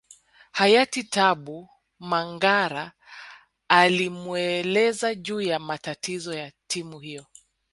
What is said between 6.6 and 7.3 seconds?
timu hiyo